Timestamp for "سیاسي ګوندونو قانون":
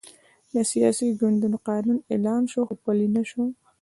0.71-1.97